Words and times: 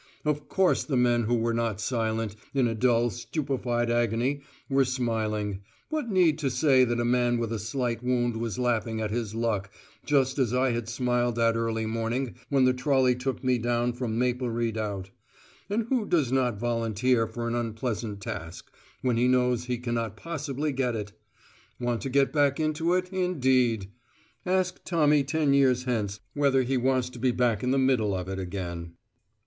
Of 0.25 0.49
course 0.49 0.83
the 0.83 0.97
men 0.97 1.25
who 1.25 1.35
were 1.35 1.53
not 1.53 1.79
silent, 1.79 2.35
in 2.55 2.67
a 2.67 2.73
dull 2.73 3.11
stupefied 3.11 3.91
agony, 3.91 4.41
were 4.67 4.83
smiling: 4.83 5.59
what 5.89 6.09
need 6.09 6.39
to 6.39 6.49
say 6.49 6.83
that 6.85 6.99
a 6.99 7.05
man 7.05 7.37
with 7.37 7.53
a 7.53 7.59
slight 7.59 8.01
wound 8.03 8.37
was 8.37 8.57
laughing 8.57 8.99
at 8.99 9.11
his 9.11 9.35
luck, 9.35 9.69
just 10.03 10.39
as 10.39 10.55
I 10.55 10.71
had 10.71 10.89
smiled 10.89 11.35
that 11.35 11.55
early 11.55 11.85
morning 11.85 12.33
when 12.49 12.65
the 12.65 12.73
trolley 12.73 13.13
took 13.13 13.43
me 13.43 13.59
down 13.59 13.93
from 13.93 14.17
Maple 14.17 14.49
Redoubt? 14.49 15.11
And 15.69 15.83
who 15.83 16.07
does 16.07 16.31
not 16.31 16.57
volunteer 16.57 17.27
for 17.27 17.47
an 17.47 17.53
unpleasant 17.53 18.21
task, 18.21 18.73
when 19.03 19.17
he 19.17 19.27
knows 19.27 19.65
he 19.65 19.77
cannot 19.77 20.17
possibly 20.17 20.71
get 20.71 20.95
it? 20.95 21.13
Want 21.79 22.01
to 22.01 22.09
get 22.09 22.33
back 22.33 22.59
into 22.59 22.95
it, 22.95 23.09
indeed! 23.13 23.91
Ask 24.47 24.83
Tommy 24.83 25.23
ten 25.23 25.53
years 25.53 25.83
hence 25.83 26.19
whether 26.33 26.63
he 26.63 26.75
wants 26.75 27.11
to 27.11 27.19
be 27.19 27.29
back 27.29 27.61
in 27.61 27.69
the 27.69 27.77
middle 27.77 28.15
of 28.15 28.27
it 28.27 28.39
again! 28.39 28.93